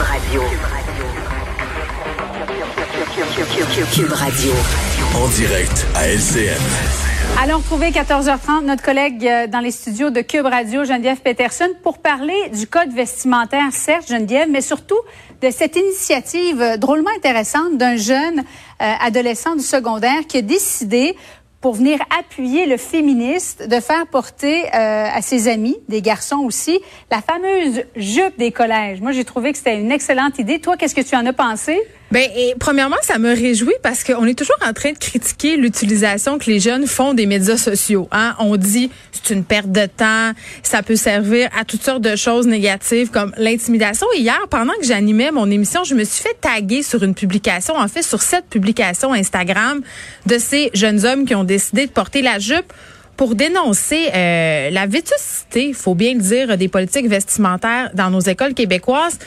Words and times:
Cube 0.00 0.08
Radio. 0.08 0.42
Cube 3.92 4.12
Radio. 4.12 4.52
En 5.14 5.28
direct 5.28 5.86
à 5.94 6.08
LCN. 6.08 6.56
Allons 7.38 7.58
retrouver 7.58 7.90
14h30 7.90 8.64
notre 8.64 8.82
collègue 8.82 9.26
euh, 9.26 9.46
dans 9.46 9.60
les 9.60 9.70
studios 9.70 10.08
de 10.08 10.22
Cube 10.22 10.46
Radio, 10.46 10.84
Geneviève 10.84 11.20
Peterson, 11.20 11.68
pour 11.82 11.98
parler 11.98 12.48
du 12.48 12.66
code 12.66 12.92
vestimentaire, 12.92 13.72
certes, 13.72 14.08
Geneviève, 14.08 14.48
mais 14.50 14.62
surtout 14.62 14.98
de 15.42 15.50
cette 15.50 15.76
initiative 15.76 16.62
euh, 16.62 16.76
drôlement 16.78 17.10
intéressante 17.16 17.76
d'un 17.76 17.96
jeune 17.96 18.38
euh, 18.38 18.94
adolescent 19.00 19.54
du 19.54 19.62
secondaire 19.62 20.26
qui 20.26 20.38
a 20.38 20.42
décidé 20.42 21.14
pour 21.60 21.74
venir 21.74 21.98
appuyer 22.18 22.66
le 22.66 22.76
féministe, 22.76 23.68
de 23.68 23.80
faire 23.80 24.06
porter 24.06 24.68
à 24.72 25.20
ses 25.20 25.48
amis, 25.48 25.76
des 25.88 26.00
garçons 26.00 26.38
aussi, 26.38 26.80
la 27.10 27.20
fameuse 27.20 27.84
jupe 27.96 28.38
des 28.38 28.50
collèges. 28.50 29.00
Moi, 29.00 29.12
j'ai 29.12 29.24
trouvé 29.24 29.52
que 29.52 29.58
c'était 29.58 29.78
une 29.78 29.92
excellente 29.92 30.38
idée. 30.38 30.58
Toi, 30.58 30.76
qu'est-ce 30.76 30.94
que 30.94 31.00
tu 31.02 31.14
en 31.16 31.26
as 31.26 31.32
pensé? 31.34 31.78
Ben, 32.10 32.28
premièrement, 32.58 32.96
ça 33.02 33.18
me 33.18 33.28
réjouit 33.28 33.74
parce 33.84 34.02
qu'on 34.02 34.26
est 34.26 34.36
toujours 34.36 34.56
en 34.68 34.72
train 34.72 34.90
de 34.90 34.98
critiquer 34.98 35.56
l'utilisation 35.56 36.38
que 36.38 36.46
les 36.46 36.58
jeunes 36.58 36.88
font 36.88 37.14
des 37.14 37.26
médias 37.26 37.56
sociaux. 37.56 38.08
Hein? 38.10 38.34
On 38.40 38.56
dit 38.56 38.90
c'est 39.12 39.32
une 39.32 39.44
perte 39.44 39.70
de 39.70 39.86
temps, 39.86 40.32
ça 40.64 40.82
peut 40.82 40.96
servir 40.96 41.48
à 41.56 41.64
toutes 41.64 41.84
sortes 41.84 42.02
de 42.02 42.16
choses 42.16 42.48
négatives 42.48 43.10
comme 43.10 43.32
l'intimidation. 43.36 44.08
Hier, 44.16 44.40
pendant 44.50 44.72
que 44.80 44.86
j'animais 44.86 45.30
mon 45.30 45.48
émission, 45.50 45.84
je 45.84 45.94
me 45.94 46.02
suis 46.02 46.22
fait 46.22 46.36
taguer 46.40 46.82
sur 46.82 47.04
une 47.04 47.14
publication, 47.14 47.76
en 47.76 47.86
fait 47.86 48.02
sur 48.02 48.22
cette 48.22 48.46
publication 48.46 49.12
Instagram 49.12 49.80
de 50.26 50.38
ces 50.38 50.70
jeunes 50.74 51.06
hommes 51.06 51.24
qui 51.26 51.36
ont 51.36 51.44
décidé 51.44 51.86
de 51.86 51.92
porter 51.92 52.22
la 52.22 52.40
jupe 52.40 52.72
pour 53.20 53.34
dénoncer 53.34 54.08
euh, 54.14 54.70
la 54.70 54.86
vétusté, 54.86 55.74
faut 55.74 55.94
bien 55.94 56.14
le 56.14 56.20
dire, 56.20 56.56
des 56.56 56.68
politiques 56.68 57.06
vestimentaires 57.06 57.90
dans 57.92 58.08
nos 58.08 58.20
écoles 58.20 58.54
québécoises. 58.54 59.18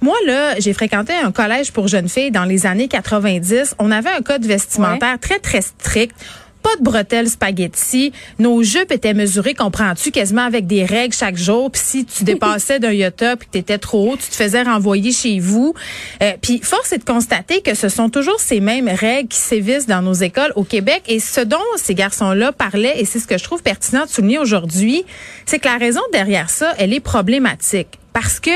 Moi, 0.00 0.16
là, 0.24 0.58
j'ai 0.58 0.72
fréquenté 0.72 1.12
un 1.12 1.32
collège 1.32 1.70
pour 1.70 1.86
jeunes 1.86 2.08
filles 2.08 2.30
dans 2.30 2.46
les 2.46 2.64
années 2.64 2.88
90. 2.88 3.74
On 3.78 3.90
avait 3.90 4.08
un 4.08 4.22
code 4.22 4.46
vestimentaire 4.46 5.18
très, 5.20 5.38
très 5.38 5.60
strict 5.60 6.16
pas 6.62 6.76
de 6.76 6.82
bretelles 6.82 7.28
spaghetti. 7.28 8.12
Nos 8.38 8.62
jupes 8.62 8.92
étaient 8.92 9.14
mesurées, 9.14 9.54
comprends-tu, 9.54 10.10
quasiment 10.10 10.44
avec 10.44 10.66
des 10.66 10.84
règles 10.84 11.14
chaque 11.14 11.36
jour. 11.36 11.70
Puis 11.70 11.82
si 11.84 12.04
tu 12.04 12.24
dépassais 12.24 12.78
d'un 12.78 12.92
iota 12.92 13.36
puis 13.36 13.46
que 13.46 13.52
t'étais 13.52 13.78
trop 13.78 14.12
haut, 14.12 14.16
tu 14.16 14.28
te 14.28 14.34
faisais 14.34 14.62
renvoyer 14.62 15.12
chez 15.12 15.38
vous. 15.40 15.74
Euh, 16.22 16.32
puis 16.40 16.60
force 16.62 16.92
est 16.92 16.98
de 16.98 17.04
constater 17.04 17.60
que 17.60 17.74
ce 17.74 17.88
sont 17.88 18.08
toujours 18.08 18.38
ces 18.40 18.60
mêmes 18.60 18.88
règles 18.88 19.28
qui 19.28 19.38
sévissent 19.38 19.86
dans 19.86 20.02
nos 20.02 20.14
écoles 20.14 20.52
au 20.56 20.64
Québec. 20.64 21.02
Et 21.08 21.20
ce 21.20 21.40
dont 21.40 21.58
ces 21.76 21.94
garçons-là 21.94 22.52
parlaient, 22.52 23.00
et 23.00 23.04
c'est 23.04 23.18
ce 23.18 23.26
que 23.26 23.38
je 23.38 23.44
trouve 23.44 23.62
pertinent 23.62 24.04
de 24.04 24.10
souligner 24.10 24.38
aujourd'hui, 24.38 25.04
c'est 25.46 25.58
que 25.58 25.68
la 25.68 25.76
raison 25.76 26.00
derrière 26.12 26.50
ça, 26.50 26.74
elle 26.78 26.92
est 26.92 27.00
problématique. 27.00 27.98
Parce 28.12 28.40
que 28.40 28.50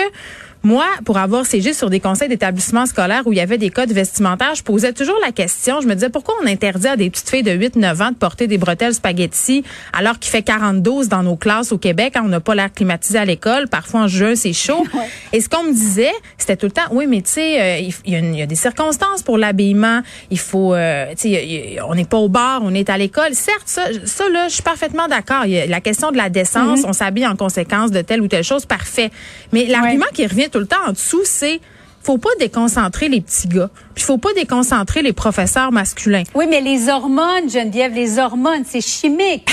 moi, 0.62 0.86
pour 1.04 1.18
avoir 1.18 1.46
siégé 1.46 1.72
sur 1.72 1.90
des 1.90 2.00
conseils 2.00 2.28
d'établissement 2.28 2.86
scolaire 2.86 3.22
où 3.26 3.32
il 3.32 3.36
y 3.36 3.40
avait 3.40 3.58
des 3.58 3.70
codes 3.70 3.92
vestimentaires, 3.92 4.54
je 4.54 4.62
posais 4.62 4.92
toujours 4.92 5.18
la 5.24 5.32
question. 5.32 5.80
Je 5.80 5.86
me 5.86 5.94
disais 5.94 6.08
pourquoi 6.08 6.34
on 6.42 6.46
interdit 6.46 6.88
à 6.88 6.96
des 6.96 7.08
petites 7.10 7.30
filles 7.30 7.42
de 7.42 7.52
8-9 7.52 8.02
ans 8.02 8.10
de 8.10 8.16
porter 8.16 8.46
des 8.46 8.58
bretelles 8.58 8.94
spaghetti 8.94 9.64
alors 9.92 10.18
qu'il 10.18 10.30
fait 10.30 10.42
42 10.42 11.06
dans 11.06 11.22
nos 11.22 11.36
classes 11.36 11.72
au 11.72 11.78
Québec. 11.78 12.14
Hein, 12.16 12.22
on 12.24 12.28
n'a 12.28 12.40
pas 12.40 12.54
l'air 12.54 12.72
climatisé 12.72 13.18
à 13.18 13.24
l'école. 13.24 13.68
Parfois 13.68 14.00
en 14.00 14.08
juin, 14.08 14.34
c'est 14.34 14.52
chaud. 14.52 14.84
Et 15.32 15.40
ce 15.40 15.48
qu'on 15.48 15.64
me 15.64 15.72
disait, 15.72 16.12
c'était 16.38 16.56
tout 16.56 16.66
le 16.66 16.72
temps, 16.72 16.88
oui, 16.90 17.06
mais 17.06 17.22
tu 17.22 17.32
sais, 17.32 17.60
euh, 17.60 17.90
il, 18.04 18.36
y 18.36 18.42
a 18.42 18.46
des 18.46 18.54
circonstances 18.54 19.22
pour 19.22 19.38
l'habillement. 19.38 20.00
Il 20.30 20.38
faut, 20.38 20.74
euh, 20.74 21.06
tu 21.10 21.32
sais, 21.32 21.78
on 21.86 21.94
n'est 21.94 22.04
pas 22.04 22.18
au 22.18 22.28
bar, 22.28 22.60
on 22.64 22.74
est 22.74 22.90
à 22.90 22.98
l'école. 22.98 23.34
Certes, 23.34 23.62
ça, 23.66 23.82
ça 24.04 24.28
là, 24.28 24.48
je 24.48 24.54
suis 24.54 24.62
parfaitement 24.62 25.08
d'accord. 25.08 25.44
La 25.46 25.80
question 25.80 26.10
de 26.10 26.16
la 26.16 26.28
décence, 26.28 26.80
mm-hmm. 26.80 26.88
on 26.88 26.92
s'habille 26.92 27.26
en 27.26 27.36
conséquence 27.36 27.90
de 27.90 28.00
telle 28.00 28.20
ou 28.20 28.28
telle 28.28 28.44
chose, 28.44 28.66
parfait. 28.66 29.10
Mais 29.52 29.66
l'argument 29.66 30.06
qui 30.12 30.26
revient 30.26 30.45
tout 30.48 30.58
le 30.58 30.66
temps 30.66 30.86
en 30.86 30.92
dessous, 30.92 31.22
c'est 31.24 31.60
faut 32.02 32.18
pas 32.18 32.30
déconcentrer 32.38 33.08
les 33.08 33.20
petits 33.20 33.48
gars. 33.48 33.70
Puis 33.96 34.04
faut 34.04 34.18
pas 34.18 34.34
déconcentrer 34.34 35.00
les 35.00 35.14
professeurs 35.14 35.72
masculins. 35.72 36.22
Oui, 36.34 36.44
mais 36.48 36.60
les 36.60 36.90
hormones, 36.90 37.48
Geneviève, 37.50 37.94
les 37.94 38.18
hormones, 38.18 38.62
c'est 38.68 38.82
chimique. 38.82 39.48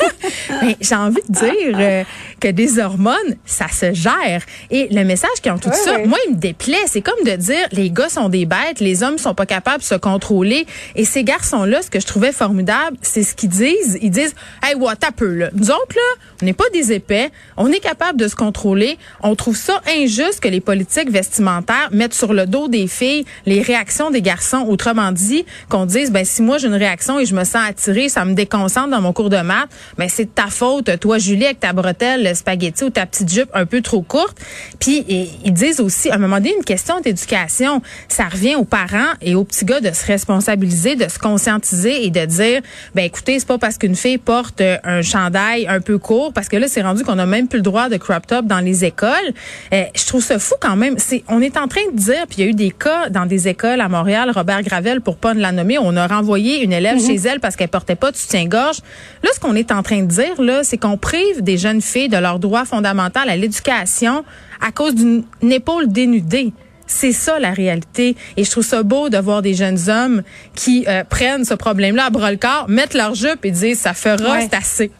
mais 0.62 0.76
j'ai 0.78 0.94
envie 0.94 1.22
de 1.26 1.32
dire 1.32 1.74
euh, 1.74 2.04
que 2.38 2.48
des 2.48 2.78
hormones, 2.78 3.36
ça 3.46 3.66
se 3.68 3.94
gère. 3.94 4.42
Et 4.70 4.88
le 4.90 5.04
message 5.04 5.40
qui 5.42 5.48
en 5.48 5.58
tout 5.58 5.70
ça, 5.72 5.98
moi, 6.04 6.18
il 6.28 6.34
me 6.34 6.38
déplaît. 6.38 6.76
C'est 6.86 7.00
comme 7.00 7.24
de 7.24 7.34
dire 7.36 7.66
les 7.72 7.90
gars 7.90 8.10
sont 8.10 8.28
des 8.28 8.44
bêtes, 8.44 8.80
les 8.80 9.02
hommes 9.02 9.16
sont 9.16 9.34
pas 9.34 9.46
capables 9.46 9.78
de 9.78 9.84
se 9.88 9.94
contrôler. 9.94 10.66
Et 10.94 11.06
ces 11.06 11.24
garçons-là, 11.24 11.80
ce 11.80 11.88
que 11.88 11.98
je 11.98 12.06
trouvais 12.06 12.32
formidable, 12.32 12.98
c'est 13.00 13.22
ce 13.22 13.34
qu'ils 13.34 13.48
disent. 13.48 13.98
Ils 14.02 14.10
disent, 14.10 14.34
hey, 14.62 14.74
what, 14.74 14.96
t'as 14.96 15.12
peu 15.12 15.32
là. 15.32 15.48
Nous 15.54 15.70
autres 15.70 15.96
là, 15.96 16.22
on 16.42 16.44
n'est 16.44 16.52
pas 16.52 16.68
des 16.74 16.92
épais, 16.92 17.30
on 17.56 17.72
est 17.72 17.80
capable 17.80 18.18
de 18.18 18.28
se 18.28 18.36
contrôler. 18.36 18.98
On 19.22 19.34
trouve 19.34 19.56
ça 19.56 19.80
injuste 19.88 20.40
que 20.40 20.48
les 20.48 20.60
politiques 20.60 21.10
vestimentaires 21.10 21.88
mettent 21.90 22.12
sur 22.12 22.34
le 22.34 22.44
dos 22.44 22.68
des 22.68 22.86
filles 22.86 23.24
les 23.46 23.62
réactions 23.78 24.10
des 24.10 24.22
garçons. 24.22 24.66
Autrement 24.68 25.12
dit, 25.12 25.44
qu'on 25.68 25.86
dise, 25.86 26.10
ben 26.10 26.24
si 26.24 26.42
moi 26.42 26.58
j'ai 26.58 26.66
une 26.66 26.74
réaction 26.74 27.18
et 27.20 27.26
je 27.26 27.34
me 27.34 27.44
sens 27.44 27.62
attirée, 27.68 28.08
ça 28.08 28.24
me 28.24 28.34
déconcentre 28.34 28.90
dans 28.90 29.00
mon 29.00 29.12
cours 29.12 29.30
de 29.30 29.38
maths, 29.38 29.68
ben 29.96 30.08
c'est 30.08 30.34
ta 30.34 30.48
faute, 30.48 30.98
toi 30.98 31.18
Julie 31.18 31.44
avec 31.44 31.60
ta 31.60 31.72
bretelle 31.72 32.34
spaghetti 32.34 32.84
ou 32.84 32.90
ta 32.90 33.06
petite 33.06 33.32
jupe 33.32 33.50
un 33.54 33.66
peu 33.66 33.80
trop 33.82 34.02
courte. 34.02 34.36
Puis 34.80 35.04
ils 35.44 35.52
disent 35.52 35.80
aussi, 35.80 36.10
à 36.10 36.16
un 36.16 36.18
moment 36.18 36.36
donné, 36.36 36.54
une 36.56 36.64
question 36.64 37.00
d'éducation, 37.00 37.82
ça 38.08 38.24
revient 38.24 38.56
aux 38.56 38.64
parents 38.64 39.12
et 39.22 39.34
aux 39.34 39.44
petits 39.44 39.64
gars 39.64 39.80
de 39.80 39.92
se 39.92 40.06
responsabiliser, 40.06 40.96
de 40.96 41.08
se 41.08 41.18
conscientiser 41.18 42.04
et 42.04 42.10
de 42.10 42.24
dire, 42.24 42.60
ben 42.94 43.04
écoutez, 43.04 43.38
c'est 43.38 43.48
pas 43.48 43.58
parce 43.58 43.78
qu'une 43.78 43.94
fille 43.94 44.18
porte 44.18 44.60
euh, 44.60 44.76
un 44.82 45.02
chandail 45.02 45.66
un 45.68 45.80
peu 45.80 45.98
court, 45.98 46.32
parce 46.32 46.48
que 46.48 46.56
là, 46.56 46.66
c'est 46.68 46.82
rendu 46.82 47.04
qu'on 47.04 47.18
a 47.18 47.26
même 47.26 47.46
plus 47.46 47.58
le 47.58 47.62
droit 47.62 47.88
de 47.88 47.96
crop 47.96 48.26
top 48.26 48.46
dans 48.46 48.60
les 48.60 48.84
écoles. 48.84 49.32
Euh, 49.72 49.84
je 49.94 50.06
trouve 50.06 50.22
ça 50.22 50.38
fou 50.38 50.54
quand 50.60 50.76
même. 50.76 50.96
C'est, 50.98 51.22
on 51.28 51.40
est 51.40 51.56
en 51.56 51.68
train 51.68 51.86
de 51.92 51.96
dire, 51.96 52.26
puis 52.28 52.38
il 52.38 52.44
y 52.44 52.46
a 52.46 52.50
eu 52.50 52.54
des 52.54 52.70
cas 52.70 53.08
dans 53.10 53.26
des 53.26 53.48
écoles 53.48 53.67
à 53.68 53.88
Montréal, 53.88 54.30
Robert 54.34 54.62
Gravel, 54.62 55.00
pour 55.00 55.16
pas 55.16 55.34
la 55.34 55.52
nommer, 55.52 55.78
on 55.78 55.96
a 55.96 56.06
renvoyé 56.06 56.62
une 56.62 56.72
élève 56.72 56.96
mhm. 56.96 57.06
chez 57.06 57.16
elle 57.16 57.40
parce 57.40 57.56
qu'elle 57.56 57.68
portait 57.68 57.96
pas 57.96 58.10
de 58.10 58.16
soutien-gorge. 58.16 58.78
Là, 59.22 59.30
ce 59.34 59.40
qu'on 59.40 59.54
est 59.54 59.72
en 59.72 59.82
train 59.82 60.02
de 60.02 60.06
dire, 60.06 60.40
là, 60.40 60.64
c'est 60.64 60.78
qu'on 60.78 60.96
prive 60.96 61.42
des 61.42 61.58
jeunes 61.58 61.82
filles 61.82 62.08
de 62.08 62.16
leur 62.16 62.38
droit 62.38 62.64
fondamental 62.64 63.28
à 63.28 63.36
l'éducation 63.36 64.24
à 64.60 64.72
cause 64.72 64.94
d'une 64.94 65.24
épaule 65.42 65.88
dénudée. 65.88 66.52
C'est 66.86 67.12
ça 67.12 67.38
la 67.38 67.50
réalité. 67.50 68.16
Et 68.36 68.44
je 68.44 68.50
trouve 68.50 68.64
ça 68.64 68.82
beau 68.82 69.10
de 69.10 69.18
voir 69.18 69.42
des 69.42 69.54
jeunes 69.54 69.88
hommes 69.88 70.22
qui 70.54 70.84
euh, 70.88 71.04
prennent 71.04 71.44
ce 71.44 71.54
problème-là 71.54 72.06
à 72.06 72.10
bras 72.10 72.30
le 72.30 72.38
corps, 72.38 72.66
mettent 72.68 72.94
leur 72.94 73.14
jupe 73.14 73.44
et 73.44 73.50
disent 73.50 73.78
ça 73.78 73.94
fera, 73.94 74.40
c'est 74.40 74.54
assez. 74.54 74.90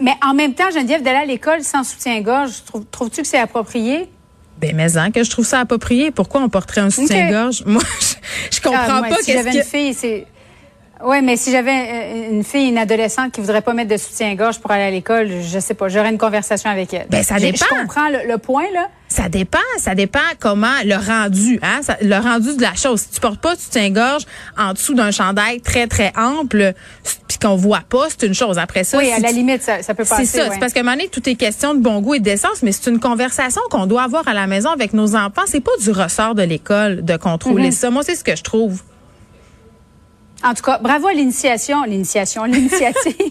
Mais 0.00 0.14
en 0.26 0.34
même 0.34 0.54
temps, 0.54 0.70
Geneviève, 0.72 1.02
d'aller 1.02 1.18
à 1.18 1.24
l'école 1.24 1.62
sans 1.62 1.84
soutien-gorge, 1.84 2.50
trouves-tu 2.90 3.22
que 3.22 3.28
c'est 3.28 3.38
approprié? 3.38 4.08
Ben, 4.58 4.74
mais 4.74 4.96
hein, 4.96 5.10
que 5.10 5.24
je 5.24 5.30
trouve 5.30 5.44
ça 5.44 5.60
approprié. 5.60 6.10
Pourquoi 6.10 6.40
on 6.40 6.48
porterait 6.48 6.80
un 6.80 6.90
soutien-gorge? 6.90 7.62
Moi, 7.66 7.82
je, 8.50 8.60
comprends 8.60 9.02
ah, 9.02 9.06
pas 9.08 9.16
si 9.22 9.32
j'avais 9.32 9.56
une 9.56 9.62
fille, 9.62 9.94
c'est 9.94 10.26
oui, 11.04 11.20
mais 11.22 11.36
si 11.36 11.50
j'avais 11.50 11.70
euh, 11.70 12.30
une 12.30 12.44
fille, 12.44 12.68
une 12.68 12.78
adolescente 12.78 13.32
qui 13.32 13.40
voudrait 13.40 13.62
pas 13.62 13.74
mettre 13.74 13.90
de 13.90 13.96
soutien-gorge 13.96 14.60
pour 14.60 14.70
aller 14.70 14.84
à 14.84 14.90
l'école, 14.90 15.28
je 15.42 15.58
sais 15.58 15.74
pas, 15.74 15.88
j'aurais 15.88 16.10
une 16.10 16.18
conversation 16.18 16.70
avec 16.70 16.94
elle. 16.94 17.06
Ben, 17.10 17.22
ça 17.22 17.38
dépend. 17.38 17.66
Je 17.70 17.82
comprends 17.82 18.08
le, 18.08 18.38
point, 18.38 18.64
là. 18.72 18.88
Ça 19.14 19.28
dépend, 19.28 19.58
ça 19.78 19.94
dépend 19.94 20.18
comment 20.40 20.74
le 20.84 20.96
rendu, 20.96 21.60
hein, 21.62 21.82
le 22.02 22.16
rendu 22.16 22.56
de 22.56 22.60
la 22.60 22.74
chose. 22.74 23.02
Si 23.02 23.10
tu 23.10 23.20
portes 23.20 23.40
pas 23.40 23.54
de 23.54 23.60
soutien-gorge 23.60 24.24
en 24.58 24.72
dessous 24.72 24.94
d'un 24.94 25.12
chandail 25.12 25.60
très, 25.60 25.86
très 25.86 26.12
ample, 26.16 26.72
puis 27.28 27.38
qu'on 27.38 27.54
voit 27.54 27.84
pas, 27.88 28.08
c'est 28.08 28.26
une 28.26 28.34
chose. 28.34 28.58
Après 28.58 28.82
ça, 28.82 28.98
oui, 28.98 29.12
à 29.12 29.20
la 29.20 29.30
limite, 29.30 29.62
ça, 29.62 29.84
ça 29.84 29.94
peut 29.94 30.04
passer. 30.04 30.24
C'est 30.24 30.38
ça. 30.38 30.50
C'est 30.50 30.58
parce 30.58 30.72
que, 30.72 30.78
à 30.78 30.80
un 30.80 30.84
moment 30.84 30.96
donné, 30.96 31.08
tout 31.08 31.28
est 31.28 31.36
question 31.36 31.74
de 31.74 31.78
bon 31.78 32.00
goût 32.00 32.14
et 32.14 32.18
d'essence, 32.18 32.64
mais 32.64 32.72
c'est 32.72 32.90
une 32.90 32.98
conversation 32.98 33.62
qu'on 33.70 33.86
doit 33.86 34.02
avoir 34.02 34.26
à 34.26 34.34
la 34.34 34.48
maison 34.48 34.70
avec 34.70 34.92
nos 34.94 35.14
enfants. 35.14 35.42
C'est 35.46 35.60
pas 35.60 35.76
du 35.80 35.92
ressort 35.92 36.34
de 36.34 36.42
l'école 36.42 37.04
de 37.04 37.16
contrôler 37.16 37.68
mm-hmm. 37.68 37.72
ça. 37.72 37.90
Moi, 37.90 38.02
c'est 38.02 38.16
ce 38.16 38.24
que 38.24 38.34
je 38.34 38.42
trouve. 38.42 38.82
En 40.42 40.54
tout 40.54 40.62
cas, 40.62 40.78
bravo 40.78 41.06
à 41.06 41.12
l'initiation, 41.12 41.84
l'initiation, 41.84 42.44
l'initiative 42.46 43.30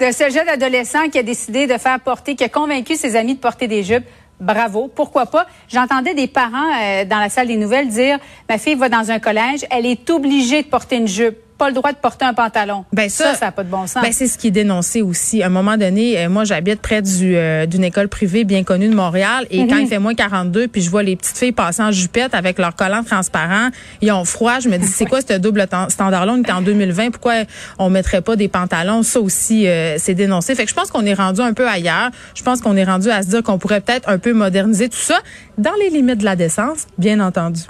de 0.00 0.12
ce 0.12 0.32
jeune 0.32 0.48
adolescent 0.48 1.08
qui 1.10 1.18
a 1.18 1.24
décidé 1.24 1.66
de 1.66 1.76
faire 1.76 1.98
porter, 1.98 2.36
qui 2.36 2.44
a 2.44 2.48
convaincu 2.48 2.94
ses 2.94 3.16
amis 3.16 3.34
de 3.34 3.40
porter 3.40 3.66
des 3.66 3.82
jupes. 3.82 4.06
Bravo, 4.40 4.90
pourquoi 4.94 5.26
pas? 5.26 5.46
J'entendais 5.68 6.14
des 6.14 6.26
parents 6.26 6.70
euh, 6.82 7.04
dans 7.04 7.18
la 7.18 7.28
salle 7.28 7.46
des 7.46 7.56
nouvelles 7.56 7.88
dire, 7.88 8.18
ma 8.48 8.58
fille 8.58 8.74
va 8.74 8.88
dans 8.88 9.10
un 9.10 9.18
collège, 9.18 9.64
elle 9.70 9.86
est 9.86 10.10
obligée 10.10 10.62
de 10.62 10.68
porter 10.68 10.96
une 10.96 11.06
jupe 11.06 11.38
pas 11.56 11.68
le 11.68 11.74
droit 11.74 11.92
de 11.92 11.96
porter 11.96 12.24
un 12.24 12.34
pantalon. 12.34 12.84
Ben 12.92 13.08
ça, 13.08 13.34
ça 13.34 13.46
n'a 13.46 13.52
pas 13.52 13.62
de 13.62 13.70
bon 13.70 13.86
sens. 13.86 14.02
Ben 14.02 14.12
c'est 14.12 14.26
ce 14.26 14.36
qui 14.36 14.48
est 14.48 14.52
dénoncé 14.52 15.02
aussi. 15.02 15.42
À 15.42 15.46
un 15.46 15.50
moment 15.50 15.76
donné, 15.76 16.18
euh, 16.18 16.28
moi 16.28 16.44
j'habite 16.44 16.80
près 16.80 17.00
du 17.00 17.36
euh, 17.36 17.66
d'une 17.66 17.84
école 17.84 18.08
privée 18.08 18.44
bien 18.44 18.64
connue 18.64 18.88
de 18.88 18.94
Montréal 18.94 19.46
et 19.50 19.66
quand 19.66 19.76
il 19.76 19.86
fait 19.86 19.98
moins 19.98 20.14
42 20.14 20.68
puis 20.68 20.82
je 20.82 20.90
vois 20.90 21.02
les 21.02 21.16
petites 21.16 21.38
filles 21.38 21.52
passer 21.52 21.82
en 21.82 21.92
jupette 21.92 22.34
avec 22.34 22.58
leurs 22.58 22.74
collants 22.74 23.04
transparents, 23.04 23.68
ils 24.00 24.10
ont 24.10 24.24
froid, 24.24 24.58
je 24.58 24.68
me 24.68 24.76
dis 24.78 24.86
c'est 24.86 25.04
quoi 25.08 25.20
ce 25.20 25.34
double 25.34 25.66
standard 25.88 26.26
là 26.26 26.32
On 26.32 26.42
est 26.42 26.50
en 26.50 26.62
2020, 26.62 27.10
pourquoi 27.10 27.34
on 27.78 27.88
mettrait 27.88 28.22
pas 28.22 28.36
des 28.36 28.48
pantalons? 28.48 29.02
Ça 29.02 29.20
aussi 29.20 29.68
euh, 29.68 29.96
c'est 29.98 30.14
dénoncé. 30.14 30.54
Fait 30.54 30.64
que 30.64 30.70
je 30.70 30.74
pense 30.74 30.90
qu'on 30.90 31.06
est 31.06 31.14
rendu 31.14 31.40
un 31.40 31.52
peu 31.52 31.68
ailleurs. 31.68 32.10
Je 32.34 32.42
pense 32.42 32.60
qu'on 32.60 32.76
est 32.76 32.84
rendu 32.84 33.10
à 33.10 33.22
se 33.22 33.28
dire 33.28 33.42
qu'on 33.42 33.58
pourrait 33.58 33.80
peut-être 33.80 34.08
un 34.08 34.18
peu 34.18 34.32
moderniser 34.32 34.88
tout 34.88 34.96
ça 34.96 35.20
dans 35.58 35.74
les 35.80 35.90
limites 35.90 36.18
de 36.18 36.24
la 36.24 36.36
décence, 36.36 36.86
bien 36.98 37.20
entendu. 37.20 37.62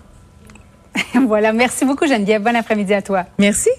voilà, 1.27 1.53
merci 1.53 1.85
beaucoup 1.85 2.07
Geneviève. 2.07 2.43
Bon 2.43 2.55
après-midi 2.55 2.95
à 2.95 3.03
toi. 3.03 3.25
Merci. 3.39 3.71